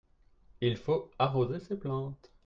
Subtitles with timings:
[0.61, 2.31] il faut arroser ces plantes.